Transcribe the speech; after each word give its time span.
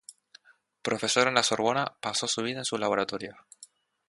Profesor 0.81 1.27
en 1.27 1.35
la 1.35 1.43
Sorbona, 1.43 1.95
pasó 2.01 2.27
su 2.27 2.41
vida 2.41 2.57
en 2.57 2.65
sus 2.65 2.79
laboratorios. 2.79 3.37